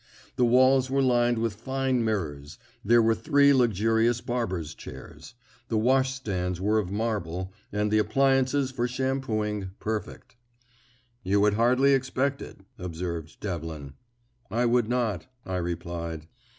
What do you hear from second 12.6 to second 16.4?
observed Devlin. "I would not," I replied.